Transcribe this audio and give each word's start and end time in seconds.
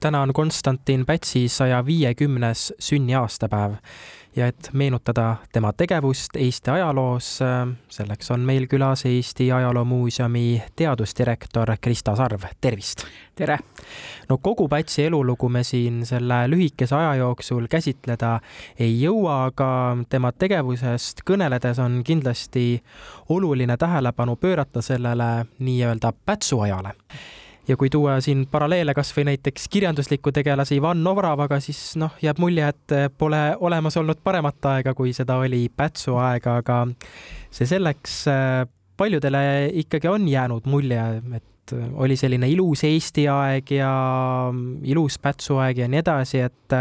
täna 0.00 0.22
on 0.22 0.32
Konstantin 0.32 1.06
Pätsi 1.06 1.48
saja 1.48 1.86
viiekümnes 1.86 2.72
sünniaastapäev 2.78 3.72
ja 4.36 4.46
et 4.46 4.70
meenutada 4.72 5.36
tema 5.52 5.72
tegevust 5.72 6.36
Eesti 6.36 6.70
ajaloos, 6.70 7.38
selleks 7.88 8.30
on 8.30 8.40
meil 8.40 8.66
külas 8.70 9.04
Eesti 9.04 9.52
Ajaloomuuseumi 9.52 10.62
teadusdirektor 10.76 11.76
Krista 11.80 12.16
Sarv, 12.16 12.40
tervist! 12.60 13.04
tere! 13.34 13.58
no 14.28 14.38
kogu 14.38 14.68
Pätsi 14.68 15.04
elulugu 15.04 15.48
me 15.48 15.64
siin 15.64 16.06
selle 16.06 16.46
lühikese 16.50 16.96
aja 16.96 17.14
jooksul 17.14 17.66
käsitleda 17.70 18.38
ei 18.78 19.02
jõua, 19.02 19.44
aga 19.50 19.96
tema 20.08 20.32
tegevusest 20.32 21.20
kõneledes 21.30 21.82
on 21.82 22.00
kindlasti 22.04 22.82
oluline 23.28 23.76
tähelepanu 23.76 24.36
pöörata 24.36 24.82
sellele 24.82 25.44
nii-öelda 25.58 26.12
Pätsu 26.24 26.60
ajale 26.60 26.96
ja 27.68 27.76
kui 27.76 27.90
tuua 27.90 28.18
siin 28.24 28.46
paralleele 28.50 28.94
kas 28.96 29.12
või 29.16 29.26
näiteks 29.30 29.68
kirjandusliku 29.70 30.32
tegelase 30.34 30.76
Ivan 30.76 31.02
Novravaga, 31.04 31.60
siis 31.62 31.94
noh, 32.00 32.16
jääb 32.22 32.40
mulje, 32.42 32.70
et 32.72 32.94
pole 33.18 33.42
olemas 33.60 33.96
olnud 34.00 34.22
paremat 34.24 34.70
aega, 34.72 34.94
kui 34.94 35.12
seda 35.16 35.38
oli 35.42 35.66
Pätsu 35.76 36.16
aega, 36.20 36.58
aga 36.62 36.82
see 37.50 37.68
selleks, 37.68 38.22
paljudele 39.00 39.42
ikkagi 39.82 40.10
on 40.10 40.28
jäänud 40.28 40.66
mulje, 40.70 41.04
et 41.36 41.76
oli 42.02 42.16
selline 42.18 42.48
ilus 42.50 42.84
Eesti 42.88 43.28
aeg 43.30 43.70
ja 43.76 43.92
ilus 44.82 45.20
Pätsu 45.22 45.60
aeg 45.62 45.84
ja 45.84 45.90
nii 45.90 46.02
edasi, 46.02 46.42
et 46.48 46.76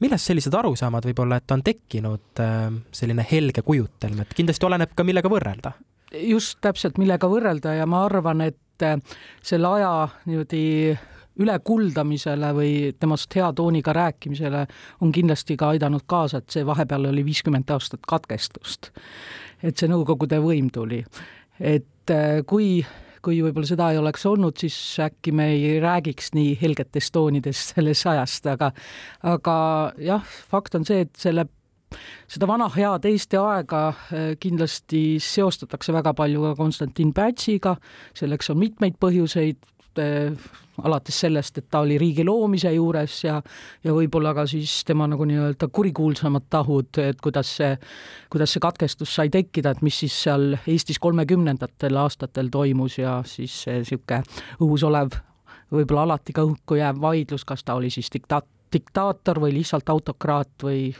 millest 0.00 0.30
sellised 0.30 0.54
arusaamad 0.56 1.06
võib-olla, 1.06 1.38
et 1.38 1.54
on 1.54 1.62
tekkinud 1.62 2.42
selline 2.96 3.26
helge 3.30 3.62
kujutelm, 3.62 4.24
et 4.24 4.34
kindlasti 4.34 4.66
oleneb 4.66 4.96
ka, 4.96 5.06
millega 5.06 5.30
võrrelda? 5.32 5.76
just 6.10 6.58
täpselt, 6.58 6.96
millega 6.98 7.28
võrrelda 7.30 7.76
ja 7.78 7.84
ma 7.86 8.00
arvan, 8.02 8.40
et 8.42 8.58
et 8.82 9.16
selle 9.42 9.68
aja 9.78 10.08
niimoodi 10.26 10.98
ülekuldamisele 11.40 12.52
või 12.56 12.72
temast 13.00 13.34
hea 13.36 13.50
tooniga 13.56 13.94
rääkimisele 13.96 14.64
on 15.00 15.12
kindlasti 15.14 15.56
ka 15.60 15.72
aidanud 15.74 16.04
kaasa, 16.10 16.40
et 16.40 16.50
see 16.52 16.66
vahepeal 16.66 17.08
oli 17.12 17.24
viiskümmend 17.26 17.70
aastat 17.70 18.04
katkestust. 18.08 18.90
et 19.62 19.76
see 19.76 19.88
Nõukogude 19.88 20.40
võim 20.42 20.70
tuli. 20.72 21.04
et 21.60 22.10
äh, 22.10 22.42
kui, 22.46 22.84
kui 23.22 23.40
võib-olla 23.42 23.66
seda 23.66 23.90
ei 23.92 23.98
oleks 23.98 24.26
olnud, 24.26 24.56
siis 24.56 24.76
äkki 25.00 25.32
me 25.32 25.50
ei 25.54 25.80
räägiks 25.80 26.32
nii 26.34 26.58
helgetest 26.60 27.12
toonidest 27.12 27.74
sellest 27.74 28.06
ajast, 28.06 28.46
aga 28.46 28.72
aga 29.22 29.56
jah, 29.98 30.24
fakt 30.24 30.74
on 30.74 30.84
see, 30.84 31.06
et 31.06 31.16
selle 31.16 31.46
seda 32.30 32.48
vana 32.50 32.68
head 32.74 33.06
Eesti 33.10 33.38
aega 33.40 33.82
äh, 33.90 34.30
kindlasti 34.40 35.18
seostatakse 35.22 35.94
väga 35.94 36.14
palju 36.14 36.42
ka 36.48 36.54
Konstantin 36.58 37.12
Pätsiga, 37.14 37.76
selleks 38.16 38.50
on 38.52 38.60
mitmeid 38.60 38.98
põhjuseid, 39.02 39.58
äh, 39.98 40.50
alates 40.80 41.18
sellest, 41.20 41.58
et 41.58 41.66
ta 41.70 41.82
oli 41.84 41.98
riigi 42.00 42.24
loomise 42.24 42.72
juures 42.72 43.16
ja 43.24 43.40
ja 43.84 43.94
võib-olla 43.94 44.32
ka 44.36 44.46
siis 44.48 44.80
tema 44.88 45.08
nagu 45.10 45.26
nii-öelda 45.28 45.68
kurikuulsamad 45.72 46.46
tahud, 46.50 47.00
et 47.02 47.20
kuidas 47.20 47.50
see, 47.58 47.74
kuidas 48.32 48.54
see 48.54 48.62
katkestus 48.64 49.14
sai 49.14 49.32
tekkida, 49.32 49.74
et 49.74 49.82
mis 49.82 49.98
siis 50.04 50.16
seal 50.24 50.54
Eestis 50.66 50.98
kolmekümnendatel 50.98 51.98
aastatel 52.00 52.48
toimus 52.52 52.98
ja 52.98 53.20
siis 53.26 53.62
see 53.64 53.82
niisugune 53.82 54.22
õhus 54.60 54.86
olev, 54.88 55.18
võib-olla 55.74 56.08
alati 56.08 56.32
ka 56.36 56.46
õhku 56.48 56.80
jääv 56.80 57.02
vaidlus, 57.02 57.44
kas 57.44 57.64
ta 57.64 57.76
oli 57.78 57.90
siis 57.92 58.10
dikta-, 58.14 58.46
diktaator 58.72 59.40
või 59.42 59.54
lihtsalt 59.58 59.88
autokraat 59.90 60.64
või 60.64 60.90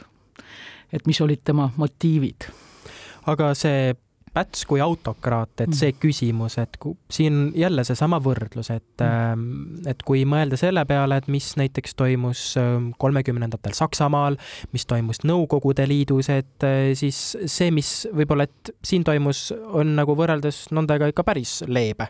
et 0.91 1.07
mis 1.07 1.21
olid 1.21 1.43
tema 1.45 1.71
motiivid. 1.77 2.49
aga 3.31 3.53
see 3.57 3.91
Päts 4.31 4.61
kui 4.63 4.79
autokraat, 4.79 5.59
et 5.59 5.73
see 5.75 5.89
mhm. 5.91 5.97
küsimus, 5.99 6.53
et 6.61 6.77
siin 7.11 7.49
jälle 7.57 7.83
seesama 7.83 8.21
võrdlus, 8.23 8.69
et, 8.71 9.03
ähm, 9.03 9.81
et 9.83 10.05
kui 10.07 10.21
mõelda 10.23 10.55
selle 10.55 10.85
peale, 10.87 11.17
et 11.19 11.27
mis 11.27 11.49
näiteks 11.59 11.97
toimus 11.99 12.45
ähm, 12.61 12.93
kolmekümnendatel 13.01 13.75
Saksamaal, 13.75 14.39
mis 14.71 14.87
toimus 14.87 15.19
Nõukogude 15.27 15.83
Liidus, 15.83 16.31
et 16.31 16.63
äh, 16.63 16.93
siis 16.95 17.19
see, 17.43 17.75
mis 17.75 17.91
võib-olla, 18.15 18.47
et 18.47 18.71
siin 18.87 19.03
toimus, 19.03 19.49
on 19.67 19.97
nagu 19.99 20.15
võrreldes 20.15 20.69
nendega 20.71 21.11
ikka 21.11 21.27
päris 21.27 21.59
leebe 21.67 22.07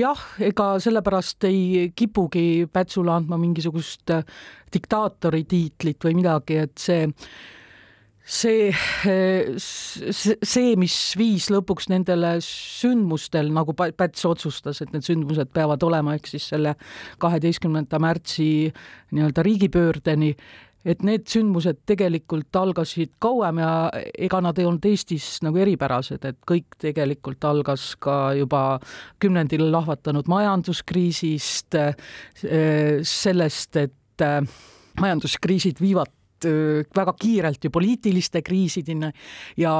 jah, 0.00 0.26
ega 0.42 0.72
sellepärast 0.82 1.46
ei 1.48 1.92
kipugi 1.96 2.66
Pätsule 2.72 3.14
andma 3.14 3.38
mingisugust 3.40 4.12
äh, 4.16 4.26
diktaatori 4.72 5.44
tiitlit 5.48 6.04
või 6.04 6.20
midagi, 6.22 6.60
et 6.64 6.76
see 6.80 7.08
see, 8.30 8.70
see, 9.58 10.74
mis 10.78 10.96
viis 11.18 11.48
lõpuks 11.50 11.88
nendele 11.90 12.36
sündmustel, 12.44 13.50
nagu 13.54 13.74
Päts 13.74 14.26
otsustas, 14.28 14.82
et 14.84 14.92
need 14.94 15.06
sündmused 15.06 15.50
peavad 15.54 15.82
olema, 15.86 16.14
ehk 16.18 16.30
siis 16.30 16.46
selle 16.52 16.76
kaheteistkümnenda 17.22 17.98
märtsi 18.02 18.50
nii-öelda 19.16 19.44
riigipöördeni, 19.46 20.34
et 20.84 21.02
need 21.06 21.26
sündmused 21.28 21.82
tegelikult 21.88 22.56
algasid 22.56 23.12
kauem 23.22 23.60
ja 23.62 23.72
ega 24.14 24.40
nad 24.44 24.58
ei 24.58 24.68
olnud 24.68 24.86
Eestis 24.90 25.40
nagu 25.44 25.60
eripärased, 25.60 26.24
et 26.24 26.38
kõik 26.48 26.78
tegelikult 26.80 27.44
algas 27.44 27.92
ka 28.00 28.32
juba 28.38 28.78
kümnendil 29.20 29.66
lahvatanud 29.72 30.30
majanduskriisist, 30.30 31.76
sellest, 33.14 33.76
et 33.76 34.26
majanduskriisid 35.00 35.80
viivad 35.80 36.16
Äh, 36.44 36.86
väga 36.96 37.12
kiirelt 37.20 37.64
ju 37.64 37.70
poliitiliste 37.70 38.42
kriisideni 38.42 39.10
ja 39.60 39.72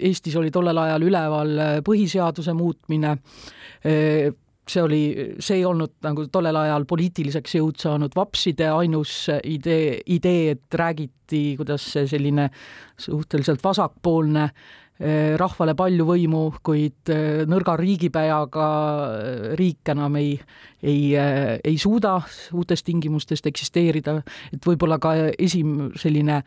Eestis 0.00 0.36
oli 0.36 0.50
tollel 0.50 0.78
ajal 0.80 1.02
üleval 1.04 1.50
põhiseaduse 1.84 2.54
muutmine 2.56 3.10
see 4.68 4.82
oli, 4.82 5.02
see 5.42 5.60
ei 5.60 5.64
olnud 5.64 5.96
nagu 6.04 6.26
tollel 6.32 6.56
ajal 6.60 6.84
poliitiliseks 6.88 7.56
jõud 7.58 7.80
saanud 7.80 8.14
vapside 8.16 8.68
ainus 8.70 9.14
idee, 9.44 10.00
idee, 10.06 10.56
et 10.56 10.78
räägiti, 10.78 11.56
kuidas 11.58 11.88
selline 12.10 12.50
suhteliselt 12.98 13.64
vasakpoolne 13.64 14.50
Eh, 15.00 15.32
rahvale 15.40 15.72
palju 15.72 16.04
võimu, 16.04 16.40
kuid 16.60 17.08
eh, 17.08 17.46
nõrga 17.48 17.72
riigipäjaga 17.80 18.64
eh, 19.16 19.44
riik 19.56 19.88
enam 19.94 20.18
ei, 20.20 20.34
ei, 20.84 21.14
ei 21.16 21.78
suuda 21.80 22.18
uutes 22.52 22.84
tingimustest 22.84 23.48
eksisteerida, 23.48 24.18
et 24.52 24.68
võib-olla 24.68 24.98
ka 25.00 25.14
esim- 25.40 25.88
selline 25.96 26.42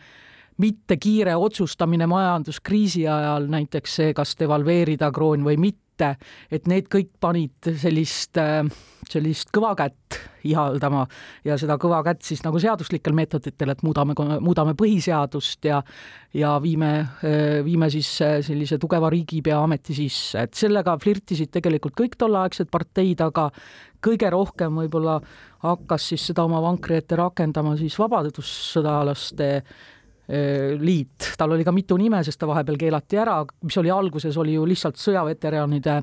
mitte 0.61 0.97
kiire 1.01 1.35
otsustamine 1.39 2.07
majanduskriisi 2.09 3.07
ajal, 3.07 3.47
näiteks 3.51 3.99
see, 3.99 4.13
kas 4.17 4.35
devalveerida 4.39 5.11
kroon 5.13 5.45
või 5.45 5.57
mitte, 5.61 6.15
et 6.51 6.67
need 6.69 6.89
kõik 6.91 7.11
panid 7.21 7.73
sellist, 7.79 8.37
sellist 9.09 9.51
kõva 9.53 9.73
kätt 9.77 10.19
ihaldama 10.43 11.05
ja 11.45 11.55
seda 11.61 11.77
kõva 11.79 12.01
kätt 12.03 12.25
siis 12.25 12.41
nagu 12.43 12.59
seaduslikel 12.59 13.15
meetoditel, 13.15 13.71
et 13.71 13.83
muudame, 13.85 14.15
muudame 14.43 14.73
põhiseadust 14.77 15.69
ja 15.69 15.79
ja 16.33 16.55
viime, 16.61 17.05
viime 17.63 17.89
siis 17.93 18.09
sellise 18.17 18.79
tugeva 18.81 19.11
riigipea 19.13 19.59
ameti 19.63 19.93
sisse, 19.93 20.47
et 20.47 20.57
sellega 20.57 20.97
flirtisid 20.99 21.53
tegelikult 21.53 21.95
kõik 21.99 22.17
tolleaegsed 22.17 22.71
parteid, 22.73 23.21
aga 23.21 23.51
kõige 24.03 24.33
rohkem 24.33 24.81
võib-olla 24.81 25.19
hakkas 25.63 26.09
siis 26.09 26.25
seda 26.31 26.43
oma 26.49 26.59
vankri 26.65 26.97
ette 26.99 27.15
rakendama 27.15 27.77
siis 27.79 27.95
vabadussõdalaste 28.01 29.51
Äh, 29.53 29.92
liit, 30.79 31.33
tal 31.37 31.51
oli 31.51 31.65
ka 31.67 31.73
mitu 31.75 31.97
nime, 31.99 32.21
sest 32.23 32.39
ta 32.39 32.47
vahepeal 32.47 32.77
keelati 32.79 33.19
ära, 33.19 33.41
mis 33.67 33.75
oli 33.81 33.91
alguses, 33.91 34.37
oli 34.39 34.55
ju 34.55 34.63
lihtsalt 34.69 34.95
sõjaveteranide, 35.01 35.97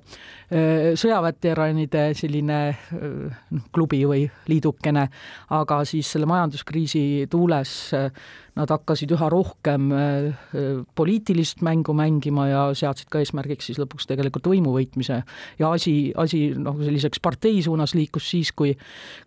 äh, 0.53 0.91
sõjaveteranide 1.01 2.11
selline 2.19 2.59
äh, 2.69 3.41
noh, 3.57 3.65
klubi 3.73 4.03
või 4.05 4.27
liidukene, 4.51 5.07
aga 5.57 5.81
siis 5.89 6.13
selle 6.13 6.29
majanduskriisi 6.29 7.27
tuules 7.33 7.75
nad 8.59 8.73
hakkasid 8.75 9.13
üha 9.15 9.29
rohkem 9.31 9.93
poliitilist 10.99 11.63
mängu 11.65 11.95
mängima 11.97 12.49
ja 12.51 12.63
seadsid 12.77 13.09
ka 13.09 13.23
eesmärgiks 13.23 13.71
siis 13.71 13.79
lõpuks 13.81 14.09
tegelikult 14.11 14.51
võimu 14.51 14.75
võitmise. 14.75 15.23
ja 15.59 15.71
asi, 15.71 16.13
asi 16.19 16.51
noh, 16.59 16.77
selliseks 16.83 17.23
partei 17.23 17.63
suunas 17.63 17.95
liikus 17.95 18.27
siis, 18.35 18.53
kui, 18.53 18.75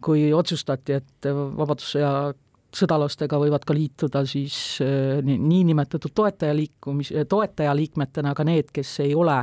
kui 0.03 0.27
otsustati, 0.35 0.99
et 0.99 1.31
Vabadussõja 1.31 2.33
sõdalastega 2.73 3.37
võivad 3.41 3.65
ka 3.67 3.75
liituda 3.75 4.23
siis 4.29 4.57
äh, 4.83 5.21
niinimetatud 5.23 6.13
toetajaliikumis, 6.15 7.13
toetajaliikmetena 7.29 8.33
ka 8.35 8.45
need, 8.47 8.71
kes 8.73 8.99
ei 9.05 9.15
ole 9.15 9.39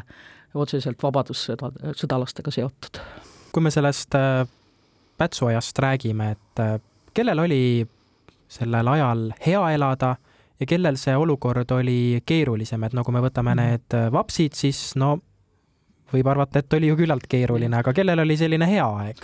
otseselt 0.54 1.02
vabadussõda, 1.02 1.70
sõdalastega 1.96 2.50
seotud. 2.54 3.00
kui 3.52 3.62
me 3.62 3.70
sellest 3.70 4.14
äh, 4.18 4.46
Pätsu 5.20 5.50
ajast 5.50 5.78
räägime, 5.78 6.30
et 6.30 6.60
äh, 6.60 6.78
kellel 7.14 7.38
oli 7.38 7.86
sellel 8.50 8.88
ajal 8.88 9.30
hea 9.46 9.62
elada 9.74 10.16
ja 10.60 10.66
kellel 10.66 10.96
see 10.98 11.16
olukord 11.16 11.70
oli 11.70 12.22
keerulisem, 12.26 12.82
et 12.84 12.96
no 12.96 13.04
kui 13.04 13.14
me 13.14 13.22
võtame 13.22 13.54
mhm. 13.54 13.60
need 13.60 14.12
vapsid, 14.12 14.56
siis 14.58 14.94
no 14.96 15.18
võib 16.10 16.26
arvata, 16.26 16.58
et 16.58 16.74
oli 16.74 16.90
ju 16.90 16.98
küllalt 16.98 17.28
keeruline, 17.30 17.76
aga 17.78 17.94
kellel 17.94 18.26
oli 18.26 18.36
selline 18.36 18.66
hea 18.66 18.86
aeg? 19.04 19.22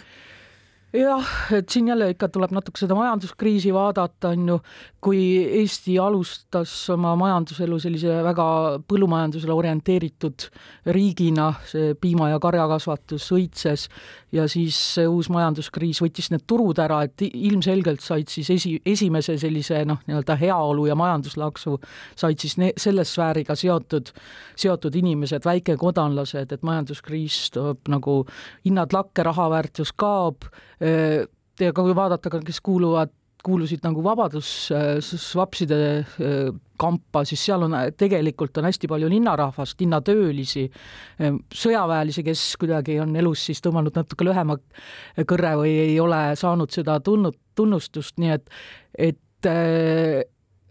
Jah, 0.96 1.30
et 1.52 1.68
siin 1.68 1.88
jälle 1.88 2.08
ikka 2.10 2.28
tuleb 2.32 2.52
natuke 2.56 2.80
seda 2.80 2.96
majanduskriisi 2.98 3.72
vaadata, 3.74 4.32
on 4.34 4.48
ju, 4.48 4.58
kui 5.06 5.20
Eesti 5.60 5.98
alustas 6.02 6.72
oma 6.90 7.14
majanduselu 7.18 7.78
sellise 7.82 8.20
väga 8.26 8.46
põllumajandusele 8.88 9.54
orienteeritud 9.54 10.48
riigina, 10.96 11.52
see 11.68 11.94
piima- 12.00 12.30
ja 12.32 12.40
karjakasvatus 12.42 13.28
õitses 13.36 13.86
ja 14.32 14.46
siis 14.50 14.78
see 14.96 15.06
uus 15.08 15.28
majanduskriis 15.32 16.00
võttis 16.02 16.30
need 16.32 16.44
turud 16.48 16.78
ära, 16.82 17.02
et 17.06 17.22
ilmselgelt 17.26 18.02
said 18.04 18.30
siis 18.32 18.50
esi, 18.50 18.74
esimese 18.86 19.36
sellise 19.40 19.84
noh, 19.88 20.00
nii-öelda 20.08 20.36
heaolu 20.40 20.86
ja 20.90 20.96
majanduslaksu 20.98 21.78
said 22.18 22.42
siis 22.42 22.56
ne-, 22.60 22.72
selle 22.80 23.04
sfääriga 23.06 23.56
seotud, 23.58 24.10
seotud 24.58 24.98
inimesed, 24.98 25.46
väikekodanlased, 25.46 26.52
et 26.52 26.66
majanduskriis 26.66 27.50
toob 27.54 27.92
nagu 27.92 28.22
hinnad 28.66 28.96
lakke, 28.96 29.24
raha 29.26 29.50
väärtus 29.54 29.94
kaob, 29.96 30.48
ja 30.86 31.72
ka 31.72 31.82
kui 31.82 31.94
vaadata 31.96 32.32
ka, 32.32 32.42
kes 32.44 32.60
kuuluvad 32.64 33.12
kuulusid 33.46 33.84
nagu 33.86 34.02
vabadussvapside 34.04 35.78
kampa, 36.80 37.22
siis 37.28 37.44
seal 37.46 37.62
on 37.66 37.76
tegelikult 37.98 38.58
on 38.58 38.66
hästi 38.68 38.90
palju 38.90 39.08
linnarahvast, 39.10 39.78
linnatöölisi, 39.80 40.66
sõjaväelisi, 41.62 42.24
kes 42.26 42.44
kuidagi 42.60 42.98
on 43.04 43.14
elus 43.16 43.46
siis 43.48 43.62
tõmmanud 43.64 43.96
natuke 43.96 44.26
lühema 44.26 44.58
kõrre 45.22 45.54
või 45.62 45.74
ei 45.86 45.98
ole 46.02 46.22
saanud 46.38 46.74
seda 46.74 46.98
tunnud, 47.04 47.38
tunnustust, 47.56 48.18
nii 48.22 48.34
et, 48.34 48.50
et 48.98 49.52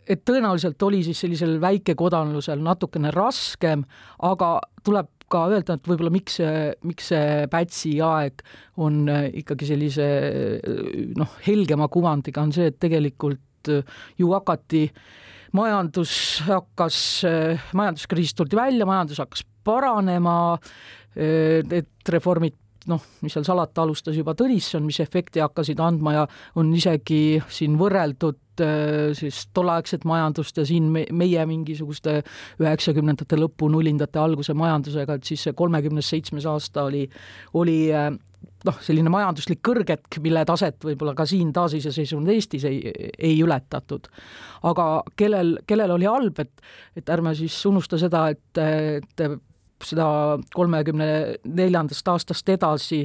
et 0.06 0.22
tõenäoliselt 0.22 0.84
oli 0.86 1.00
siis 1.06 1.18
sellisel 1.24 1.56
väikekodanlusel 1.62 2.60
natukene 2.62 3.10
raskem, 3.14 3.86
aga 4.22 4.60
tuleb 4.86 5.10
ka 5.32 5.46
öelda, 5.50 5.76
et 5.78 5.88
võib-olla 5.90 6.14
miks 6.14 6.40
see, 6.40 6.72
miks 6.86 7.10
see 7.12 7.46
Pätsi 7.52 7.96
aeg 8.04 8.44
on 8.82 9.06
äh, 9.12 9.30
ikkagi 9.42 9.70
sellise 9.70 10.08
äh, 10.08 10.90
noh, 11.18 11.38
helgema 11.48 11.90
kuvandiga, 11.92 12.44
on 12.46 12.54
see, 12.56 12.70
et 12.72 12.80
tegelikult 12.82 13.72
äh, 13.74 13.96
ju 14.22 14.32
hakati 14.36 14.88
majandus 15.56 16.14
hakkas, 16.44 16.98
majanduskriisist 17.80 18.36
tuldi 18.36 18.58
välja, 18.60 18.84
majandus 18.90 19.22
hakkas 19.22 19.46
paranema, 19.64 20.58
et 21.16 22.12
reformid 22.12 22.58
noh, 22.90 23.06
mis 23.26 23.34
seal 23.36 23.46
salata, 23.48 23.84
alustas 23.84 24.18
juba 24.18 24.36
Tõnisson, 24.38 24.86
mis 24.86 25.00
efekti 25.04 25.42
hakkasid 25.44 25.80
andma 25.84 26.16
ja 26.16 26.26
on 26.60 26.72
isegi 26.78 27.40
siin 27.52 27.78
võrreldud 27.80 28.64
äh, 28.64 29.16
siis 29.18 29.46
tolleaegset 29.56 30.06
majandust 30.08 30.62
ja 30.62 30.68
siin 30.68 30.92
me, 30.94 31.06
meie 31.12 31.46
mingisuguste 31.50 32.20
üheksakümnendate 32.62 33.40
lõpu, 33.40 33.70
nullindate 33.74 34.22
alguse 34.22 34.56
majandusega, 34.58 35.18
et 35.18 35.32
siis 35.32 35.48
see 35.48 35.58
kolmekümnes 35.58 36.14
seitsmes 36.14 36.48
aasta 36.50 36.86
oli, 36.90 37.06
oli 37.58 37.80
äh, 37.94 38.12
noh, 38.66 38.78
selline 38.86 39.12
majanduslik 39.14 39.62
kõrgetk, 39.66 40.20
mille 40.24 40.46
taset 40.48 40.78
võib-olla 40.86 41.16
ka 41.18 41.26
siin 41.30 41.52
taasiseseisvunud 41.56 42.34
Eestis 42.34 42.68
ei, 42.70 42.94
ei 43.18 43.36
ületatud. 43.44 44.08
aga 44.70 44.86
kellel, 45.18 45.58
kellel 45.68 45.98
oli 45.98 46.10
halb, 46.10 46.40
et, 46.46 46.70
et 46.98 47.10
ärme 47.10 47.36
siis 47.38 47.58
unusta 47.70 48.00
seda, 48.02 48.28
et, 48.34 48.62
et 48.62 49.28
seda 49.86 50.08
kolmekümne 50.56 51.08
neljandast 51.46 52.08
aastast 52.12 52.50
edasi, 52.50 53.04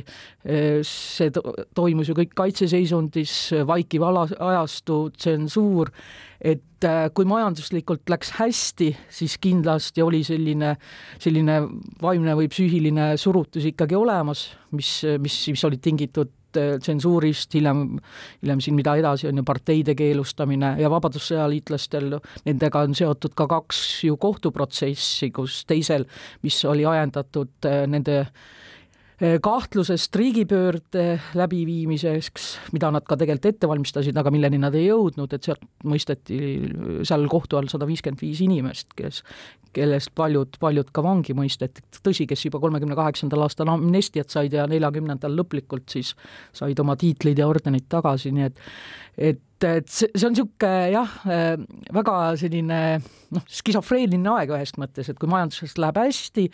see 0.86 1.30
toimus 1.76 2.10
ju 2.10 2.16
kõik 2.18 2.34
kaitseseisundis, 2.38 3.36
vaikiv 3.68 4.06
ala, 4.08 4.26
ajastu, 4.50 5.02
tsensuur, 5.16 5.92
et 6.40 6.88
eh, 6.88 7.06
kui 7.12 7.28
majanduslikult 7.28 8.08
läks 8.10 8.32
hästi, 8.38 8.90
siis 9.12 9.36
kindlasti 9.42 10.02
oli 10.02 10.22
selline, 10.24 10.74
selline 11.20 11.60
vaimne 12.00 12.36
või 12.38 12.48
psüühiline 12.52 13.12
surutus 13.20 13.68
ikkagi 13.68 13.98
olemas, 13.98 14.48
mis, 14.72 14.94
mis, 15.20 15.40
mis 15.52 15.66
olid 15.68 15.84
tingitud 15.84 16.32
Äh, 16.32 16.39
tsensuurist, 16.56 17.54
hiljem, 17.54 17.84
hiljem 18.42 18.62
siin, 18.64 18.76
mida 18.78 18.96
edasi, 19.00 19.28
on 19.30 19.40
ju 19.40 19.44
parteide 19.46 19.94
keelustamine 19.98 20.74
ja 20.80 20.90
vabadussõjaliitlastel, 20.92 22.16
nendega 22.48 22.86
on 22.86 22.96
seotud 22.98 23.36
ka 23.38 23.48
kaks 23.50 23.82
ju 24.08 24.16
kohtuprotsessi, 24.20 25.30
kus 25.34 25.62
teisel, 25.68 26.06
mis 26.42 26.62
oli 26.68 26.86
ajendatud 26.88 27.68
äh, 27.68 27.84
nende 27.90 28.22
äh, 28.24 28.48
kahtlusest 29.20 30.16
riigipöörde 30.16 31.04
läbiviimiseks, 31.36 32.46
mida 32.72 32.88
nad 32.94 33.04
ka 33.04 33.18
tegelikult 33.20 33.50
ette 33.50 33.68
valmistasid, 33.68 34.16
aga 34.16 34.32
milleni 34.32 34.60
nad 34.60 34.76
ei 34.78 34.86
jõudnud, 34.86 35.32
et 35.36 35.44
sealt 35.44 35.64
mõisteti 35.84 36.38
seal 37.04 37.26
kohtu 37.28 37.58
all 37.60 37.68
sada 37.68 37.88
viiskümmend 37.88 38.22
viis 38.24 38.40
inimest, 38.40 38.94
kes, 38.96 39.20
kellest 39.76 40.14
paljud, 40.16 40.56
paljud 40.62 40.88
ka 40.96 41.04
vangi 41.04 41.36
mõisteti, 41.36 41.84
tõsi, 42.00 42.24
kes 42.30 42.46
juba 42.48 42.62
kolmekümne 42.62 42.96
kaheksandal 42.96 43.44
aastal 43.44 43.68
amnestiat 43.74 44.32
said 44.32 44.56
ja 44.56 44.64
neljakümnendal 44.70 45.36
lõplikult 45.36 45.92
siis 45.92 46.14
said 46.56 46.80
oma 46.80 46.96
tiitlid 46.96 47.44
ja 47.44 47.48
ordenid 47.50 47.90
tagasi, 47.92 48.32
nii 48.32 48.48
et 48.48 48.64
et, 49.20 49.64
et 49.68 49.88
see, 49.92 50.08
see 50.14 50.26
on 50.26 50.32
niisugune 50.34 50.70
jah, 50.94 51.16
väga 51.94 52.14
selline 52.40 52.78
noh, 53.36 53.44
skisofreeniline 53.60 54.32
aeg 54.32 54.54
ühest 54.56 54.80
mõttes, 54.80 55.10
et 55.12 55.18
kui 55.20 55.30
majanduses 55.30 55.76
läheb 55.78 56.00
hästi 56.00 56.46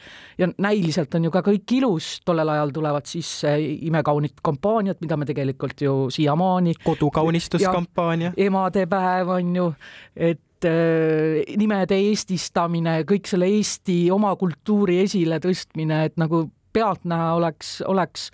ja 0.43 0.51
näiliselt 0.59 1.15
on 1.17 1.29
ju 1.29 1.35
ka 1.35 1.45
kõik 1.47 1.77
ilus, 1.79 2.09
tollel 2.27 2.51
ajal 2.57 2.75
tulevad 2.75 3.07
sisse 3.09 3.55
imekaunid 3.89 4.43
kampaaniad, 4.45 4.99
mida 5.05 5.21
me 5.21 5.29
tegelikult 5.29 5.87
ju 5.87 5.95
siiamaani 6.13 6.75
kodukaunistuskampaania. 6.85 8.35
emadepäev 8.49 9.37
on 9.39 9.55
ju, 9.63 9.71
et 10.17 10.43
Äh, 10.65 11.43
nimede 11.61 11.99
eestistamine, 12.01 13.03
kõik 13.09 13.29
selle 13.29 13.49
Eesti 13.59 14.07
oma 14.15 14.31
kultuuri 14.41 15.03
esiletõstmine, 15.03 16.07
et 16.09 16.17
nagu 16.21 16.47
pealtnäha 16.73 17.35
oleks, 17.37 17.81
oleks, 17.85 18.31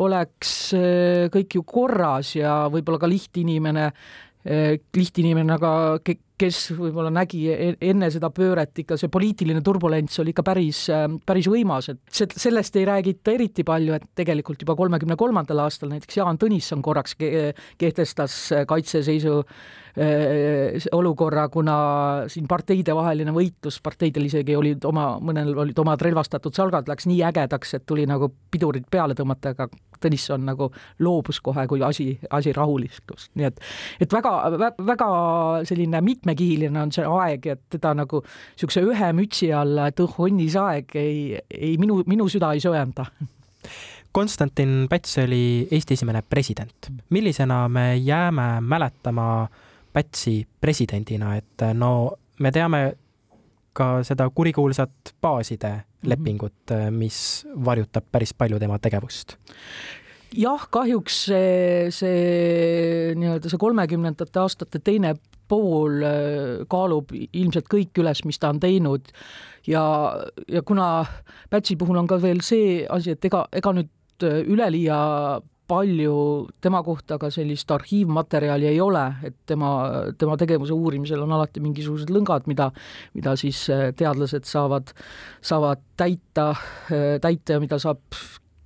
oleks 0.00 0.72
äh, 0.78 1.28
kõik 1.32 1.58
ju 1.58 1.64
korras 1.68 2.34
ja 2.38 2.62
võib-olla 2.72 3.02
ka 3.02 3.10
lihtinimene, 3.10 3.88
äh, 4.46 4.78
lihtinimene, 4.96 5.58
aga 5.58 5.72
kes 6.42 6.60
võib-olla 6.78 7.12
nägi 7.14 7.44
e-, 7.52 7.74
enne 7.92 8.10
seda 8.12 8.32
pööret 8.34 8.82
ikka 8.82 8.98
see 9.00 9.12
poliitiline 9.12 9.62
turbulents 9.64 10.18
oli 10.22 10.34
ikka 10.34 10.44
päris, 10.46 10.84
päris 11.26 11.48
võimas, 11.50 11.90
et 11.92 12.38
sellest 12.38 12.80
ei 12.80 12.88
räägita 12.88 13.36
eriti 13.36 13.66
palju, 13.66 13.94
et 13.96 14.08
tegelikult 14.18 14.64
juba 14.64 14.76
kolmekümne 14.78 15.18
kolmandal 15.20 15.64
aastal 15.66 15.92
näiteks 15.92 16.18
Jaan 16.18 16.40
Tõnisson 16.40 16.82
korraks 16.84 17.16
kehtestas 17.18 18.42
kaitseseisu 18.68 19.40
Äh, 19.98 20.80
olukorra, 20.92 21.50
kuna 21.52 21.74
siin 22.32 22.46
parteidevaheline 22.48 23.32
võitlus, 23.36 23.76
parteidel 23.84 24.24
isegi 24.24 24.54
olid 24.56 24.86
oma, 24.88 25.18
mõnel 25.20 25.50
olid 25.52 25.76
omad 25.82 26.00
relvastatud 26.00 26.56
salgad, 26.56 26.88
läks 26.88 27.04
nii 27.10 27.18
ägedaks, 27.28 27.74
et 27.76 27.84
tuli 27.84 28.06
nagu 28.08 28.30
pidurid 28.50 28.88
peale 28.90 29.16
tõmmata, 29.18 29.52
aga 29.52 29.68
Tõnisson 30.02 30.42
nagu 30.42 30.66
loobus 30.98 31.38
kohe, 31.44 31.62
kui 31.70 31.84
asi, 31.86 32.08
asi 32.34 32.50
rahulistus, 32.56 33.28
nii 33.38 33.46
et 33.46 33.60
et 34.02 34.16
väga, 34.16 34.32
väga 34.82 35.10
selline 35.68 36.00
mitmekihiline 36.32 36.80
on 36.80 36.92
see 36.92 37.04
aeg, 37.04 37.46
et 37.46 37.62
teda 37.70 37.94
nagu 37.94 38.22
niisuguse 38.22 38.82
ühe 38.86 39.12
mütsi 39.16 39.52
alla, 39.54 39.88
et 39.88 40.00
õh, 40.00 40.18
onnis 40.18 40.56
aeg, 40.56 40.96
ei, 40.96 41.38
ei 41.50 41.76
minu, 41.78 42.02
minu 42.06 42.28
süda 42.28 42.52
ei 42.54 42.60
söanda 42.60 43.06
Konstantin 44.12 44.86
Päts 44.90 45.16
oli 45.22 45.68
Eesti 45.70 45.94
esimene 45.94 46.22
president. 46.22 46.90
millisena 47.10 47.68
me 47.68 47.96
jääme 47.96 48.60
mäletama 48.60 49.48
Pätsi 49.92 50.46
presidendina, 50.60 51.36
et 51.36 51.62
no 51.74 52.16
me 52.40 52.50
teame 52.52 52.92
ka 53.72 54.02
seda 54.02 54.28
kurikuulsat 54.30 55.14
baaside 55.20 55.70
mhm. 55.70 56.08
lepingut, 56.08 56.76
mis 56.90 57.46
varjutab 57.64 58.04
päris 58.12 58.34
palju 58.34 58.58
tema 58.58 58.78
tegevust 58.78 59.36
jah, 60.38 60.64
kahjuks 60.72 61.18
see, 61.28 61.90
see 61.94 63.12
nii-öelda 63.18 63.52
see 63.52 63.60
kolmekümnendate 63.60 64.42
aastate 64.42 64.80
teine 64.84 65.14
pool 65.52 66.02
äh, 66.06 66.64
kaalub 66.70 67.12
ilmselt 67.12 67.68
kõik 67.70 68.02
üles, 68.02 68.24
mis 68.28 68.40
ta 68.40 68.52
on 68.52 68.60
teinud. 68.62 69.12
Ja, 69.68 69.84
ja 70.50 70.62
kuna 70.66 71.04
Pätsi 71.52 71.76
puhul 71.78 72.00
on 72.00 72.08
ka 72.10 72.18
veel 72.22 72.42
see 72.44 72.82
asi, 72.90 73.16
et 73.16 73.24
ega, 73.28 73.44
ega 73.52 73.74
nüüd 73.76 74.26
äh, 74.26 74.42
üleliia 74.48 74.98
palju 75.72 76.16
tema 76.60 76.82
kohta 76.84 77.16
ka 77.22 77.30
sellist 77.32 77.70
arhiivmaterjali 77.72 78.66
ei 78.68 78.80
ole, 78.82 79.04
et 79.24 79.36
tema, 79.48 79.70
tema 80.20 80.34
tegevuse 80.40 80.74
uurimisel 80.74 81.22
on 81.24 81.32
alati 81.36 81.62
mingisugused 81.64 82.10
lõngad, 82.12 82.48
mida, 82.50 82.68
mida 83.16 83.36
siis 83.40 83.64
äh, 83.72 83.90
teadlased 83.96 84.48
saavad, 84.48 84.92
saavad 85.44 85.84
täita, 86.00 86.52
täita 87.22 87.56
ja 87.56 87.62
mida 87.62 87.78
saab, 87.80 88.02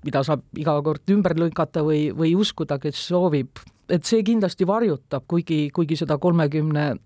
mida 0.07 0.23
saab 0.27 0.45
iga 0.57 0.77
kord 0.87 1.11
ümber 1.13 1.37
lükata 1.39 1.83
või, 1.87 2.09
või 2.17 2.35
uskuda, 2.39 2.79
kes 2.83 3.09
soovib. 3.11 3.63
et 3.89 4.05
see 4.05 4.23
kindlasti 4.27 4.67
varjutab, 4.67 5.23
kuigi, 5.31 5.71
kuigi 5.71 5.97
seda 5.97 6.17
kolmekümne 6.19 6.97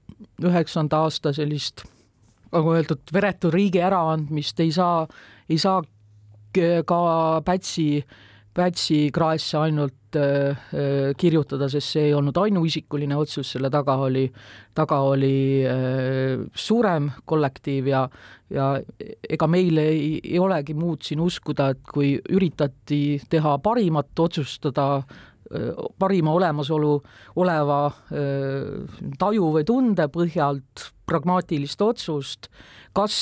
üheksanda 0.44 1.02
aasta 1.04 1.32
sellist 1.36 1.84
nagu 2.52 2.72
öeldud, 2.72 3.02
veretu 3.12 3.50
riigi 3.52 3.82
äraandmist 3.84 4.60
ei 4.60 4.72
saa, 4.72 5.06
ei 5.48 5.58
saa 5.58 5.82
ka 6.86 7.00
Pätsi 7.44 8.02
Pätsi 8.54 9.10
kraesse 9.14 9.58
ainult 9.58 9.94
äh, 10.16 10.50
äh, 10.74 11.12
kirjutada, 11.18 11.68
sest 11.70 11.94
see 11.94 12.08
ei 12.08 12.14
olnud 12.16 12.36
ainuisikuline 12.40 13.16
otsus, 13.18 13.52
selle 13.54 13.70
taga 13.72 13.96
oli, 14.04 14.26
taga 14.76 15.00
oli 15.06 15.62
äh, 15.66 16.44
suurem 16.54 17.10
kollektiiv 17.28 17.90
ja, 17.90 18.04
ja 18.50 18.68
ega 19.28 19.48
meil 19.50 19.80
ei, 19.82 20.20
ei 20.22 20.38
olegi 20.42 20.76
muud 20.78 21.02
siin 21.06 21.22
uskuda, 21.24 21.70
et 21.74 21.82
kui 21.90 22.14
üritati 22.30 23.20
teha 23.30 23.58
parimat, 23.62 24.12
otsustada 24.18 24.92
parima 25.98 26.30
olemasolu 26.30 26.92
oleva 27.42 27.78
taju 29.18 29.48
või 29.56 29.64
tunde 29.66 30.04
põhjalt 30.14 30.84
pragmaatilist 31.10 31.82
otsust, 31.82 32.46
kas 32.94 33.16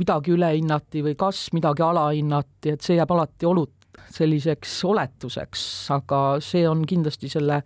midagi 0.00 0.32
üle 0.32 0.54
hinnati 0.54 1.02
või 1.04 1.18
kas 1.20 1.50
midagi 1.52 1.84
alahinnati, 1.84 2.72
et 2.72 2.86
see 2.86 2.96
jääb 2.96 3.12
alati 3.12 3.50
olut-, 3.50 3.83
selliseks 4.14 4.76
oletuseks, 4.88 5.66
aga 5.94 6.22
see 6.44 6.66
on 6.68 6.86
kindlasti 6.88 7.32
selle 7.32 7.62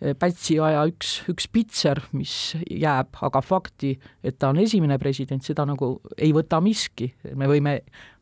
Pätsi 0.00 0.54
aja 0.64 0.86
üks, 0.88 1.18
üks 1.28 1.44
pitser, 1.52 1.98
mis 2.16 2.54
jääb, 2.72 3.18
aga 3.20 3.42
fakti, 3.44 3.90
et 4.24 4.38
ta 4.40 4.48
on 4.48 4.56
esimene 4.62 4.96
president, 4.96 5.44
seda 5.44 5.66
nagu 5.68 5.90
ei 6.16 6.30
võta 6.32 6.56
miski, 6.64 7.10
me 7.36 7.44
võime 7.50 7.74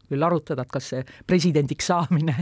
küll 0.08 0.24
arutada, 0.24 0.64
et 0.64 0.72
kas 0.72 0.88
see 0.92 1.04
presidendiks 1.28 1.90
saamine, 1.90 2.34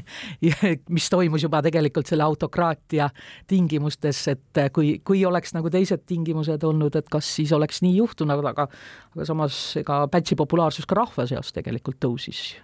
mis 0.96 1.08
toimus 1.12 1.44
juba 1.46 1.60
tegelikult 1.66 2.08
selle 2.08 2.24
autokraatia 2.26 3.08
tingimustes, 3.50 4.22
et 4.32 4.62
kui, 4.74 4.96
kui 5.04 5.24
oleks 5.28 5.52
nagu 5.56 5.72
teised 5.72 6.06
tingimused 6.08 6.64
olnud, 6.66 6.96
et 6.96 7.10
kas 7.12 7.28
siis 7.38 7.52
oleks 7.56 7.82
nii 7.84 7.96
juhtunud, 7.98 8.38
aga 8.38 8.66
aga 8.66 9.28
samas 9.28 9.58
ega 9.82 10.04
Pätsi 10.10 10.38
populaarsus 10.38 10.86
ka 10.88 11.00
rahva 11.02 11.26
seas 11.28 11.52
tegelikult 11.52 12.00
tõusis. 12.02 12.56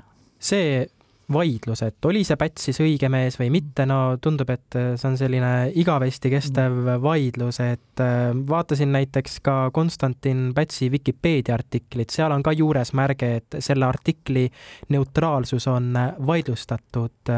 see 0.42 0.86
vaidlus, 1.32 1.82
et 1.86 2.08
oli 2.08 2.22
see 2.26 2.38
Päts 2.40 2.68
siis 2.68 2.80
õige 2.82 3.08
mees 3.12 3.38
või 3.40 3.50
mitte, 3.54 3.86
no 3.88 4.16
tundub, 4.22 4.50
et 4.54 4.76
see 4.76 5.08
on 5.08 5.18
selline 5.18 5.52
igavesti 5.78 6.30
kestev 6.32 6.74
mm. 6.74 7.02
vaidlus, 7.04 7.60
et 7.64 8.02
äh, 8.02 8.30
vaatasin 8.48 8.92
näiteks 8.94 9.38
ka 9.44 9.56
Konstantin 9.74 10.50
Pätsi 10.54 10.90
Vikipeedia 10.92 11.56
artiklit, 11.58 12.12
seal 12.14 12.34
on 12.34 12.44
ka 12.44 12.54
juures 12.56 12.92
märge, 12.98 13.30
et 13.40 13.58
selle 13.60 13.88
artikli 13.88 14.48
neutraalsus 14.92 15.68
on 15.72 15.92
vaidlustatud. 16.26 17.34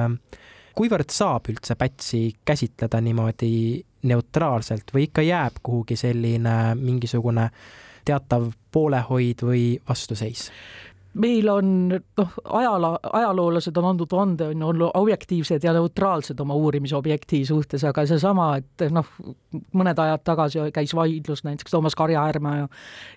kuivõrd 0.75 1.11
saab 1.15 1.49
üldse 1.53 1.75
Pätsi 1.79 2.23
käsitleda 2.45 3.01
niimoodi 3.01 3.85
neutraalselt 4.05 4.91
või 4.95 5.09
ikka 5.09 5.23
jääb 5.23 5.61
kuhugi 5.63 5.97
selline 5.97 6.75
mingisugune 6.75 7.49
teatav 8.05 8.51
poolehoid 8.73 9.45
või 9.47 9.65
vastuseis? 9.89 10.51
Meil 11.21 11.49
on 11.49 11.71
noh, 11.95 12.35
ajala-, 12.45 12.99
ajaloolased 13.13 13.77
on 13.81 13.89
andnud 13.93 14.15
vande, 14.15 14.49
on 14.53 14.63
olnud 14.69 14.91
objektiivsed 14.95 15.65
ja 15.65 15.73
neutraalsed 15.77 16.41
oma 16.41 16.57
uurimisobjekti 16.59 17.45
suhtes, 17.47 17.85
aga 17.89 18.07
seesama, 18.09 18.51
et 18.61 18.87
noh, 18.95 19.09
mõned 19.77 20.01
ajad 20.07 20.25
tagasi 20.27 20.69
käis 20.75 20.95
vaidlus 20.97 21.45
näiteks 21.47 21.75
Toomas 21.75 21.97
Karjaäärma 21.99 22.57
ja 22.57 22.69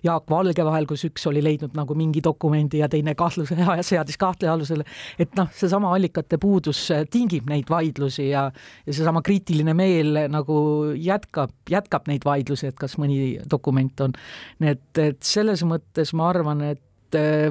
Jaak 0.06 0.30
Valge 0.30 0.64
vahel, 0.64 0.86
kus 0.90 1.04
üks 1.08 1.26
oli 1.30 1.42
leidnud 1.44 1.76
nagu 1.78 1.96
mingi 1.98 2.22
dokumendi 2.24 2.82
ja 2.82 2.88
teine 2.88 3.14
kahtluse 3.18 3.58
ja 3.62 3.82
seadis 3.82 4.18
kahtle 4.20 4.50
alusele, 4.52 4.86
et 5.18 5.34
noh, 5.38 5.50
seesama 5.54 5.92
allikate 5.94 6.38
puudus 6.38 6.88
tingib 7.10 7.50
neid 7.50 7.70
vaidlusi 7.70 8.30
ja 8.30 8.48
ja 8.86 8.92
seesama 8.92 9.22
kriitiline 9.24 9.74
meel 9.76 10.22
nagu 10.32 10.58
jätkab, 10.96 11.52
jätkab 11.70 12.08
neid 12.10 12.26
vaidlusi, 12.26 12.70
et 12.70 12.78
kas 12.78 12.96
mõni 13.00 13.38
dokument 13.50 14.06
on, 14.06 14.14
nii 14.62 14.74
et, 14.76 15.02
et 15.02 15.22
selles 15.24 15.64
mõttes 15.66 16.14
ma 16.16 16.30
arvan, 16.32 16.62
et 16.72 16.82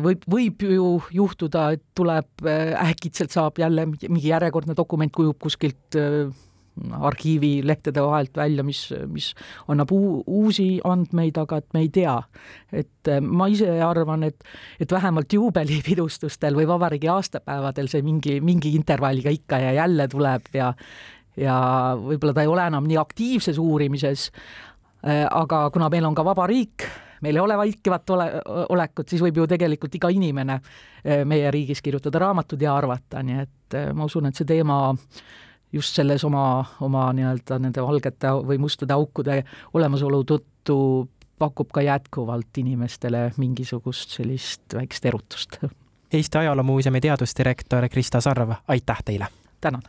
võib, 0.03 0.25
võib 0.29 0.65
ju 0.67 0.89
juhtuda, 1.13 1.71
et 1.77 1.83
tuleb 1.97 2.45
äh, 2.45 2.73
äkitselt 2.89 3.33
saab 3.33 3.57
jälle 3.61 3.87
mingi 3.89 4.27
järjekordne 4.29 4.75
dokument 4.77 5.13
kujub 5.13 5.39
kuskilt 5.41 5.97
äh, 5.97 6.29
arhiivilehtede 6.77 8.01
vahelt 8.05 8.37
välja, 8.37 8.63
mis, 8.63 8.83
mis 9.09 9.31
annab 9.67 9.91
uu, 9.95 10.21
uusi 10.27 10.77
andmeid, 10.85 11.39
aga 11.41 11.57
et 11.61 11.67
me 11.73 11.81
ei 11.85 11.89
tea. 11.89 12.15
et 12.71 13.11
ma 13.21 13.47
ise 13.49 13.79
arvan, 13.81 14.27
et, 14.27 14.45
et 14.79 14.91
vähemalt 14.91 15.33
juubelipidustustel 15.33 16.57
või 16.57 16.67
vabariigi 16.69 17.09
aastapäevadel 17.09 17.89
see 17.89 18.05
mingi, 18.05 18.37
mingi 18.45 18.75
intervalliga 18.77 19.33
ikka 19.33 19.61
ja 19.63 19.73
jälle 19.81 20.07
tuleb 20.11 20.53
ja 20.53 20.73
ja 21.37 21.57
võib-olla 21.97 22.33
ta 22.33 22.45
ei 22.45 22.49
ole 22.49 22.63
enam 22.65 22.87
nii 22.89 22.97
aktiivses 22.97 23.59
uurimises, 23.61 24.31
aga 25.05 25.67
kuna 25.73 25.89
meil 25.93 26.07
on 26.09 26.15
ka 26.17 26.25
vaba 26.25 26.47
riik, 26.49 26.87
meil 27.21 27.35
ei 27.35 27.41
ole 27.41 27.57
vaikivat 27.57 28.09
ole, 28.15 28.29
olekut, 28.69 29.09
siis 29.09 29.21
võib 29.23 29.41
ju 29.41 29.47
tegelikult 29.47 29.95
iga 29.95 30.11
inimene 30.13 30.59
eh, 30.59 31.25
meie 31.25 31.51
riigis 31.51 31.81
kirjutada 31.81 32.21
raamatud 32.23 32.61
ja 32.61 32.75
arvata, 32.77 33.23
nii 33.23 33.41
et 33.43 33.77
eh, 33.77 33.91
ma 33.93 34.07
usun, 34.07 34.29
et 34.29 34.39
see 34.39 34.47
teema 34.47 34.79
just 35.73 35.97
selles 35.99 36.23
oma, 36.23 36.63
oma 36.81 37.09
nii-öelda 37.15 37.59
nende 37.63 37.83
valgete 37.83 38.31
või 38.47 38.59
mustade 38.61 38.95
aukude 38.95 39.41
olemasolu 39.73 40.23
tõttu 40.27 40.77
pakub 41.37 41.69
ka 41.73 41.83
jätkuvalt 41.85 42.57
inimestele 42.57 43.27
mingisugust 43.37 44.15
sellist 44.17 44.73
väikest 44.73 45.05
erutust. 45.05 45.59
Eesti 46.13 46.39
Ajaloomuuseumi 46.39 47.01
teadusdirektor 47.03 47.89
Krista 47.91 48.21
Sarv, 48.23 48.55
aitäh 48.67 49.03
teile! 49.05 49.27
tänan! 49.61 49.87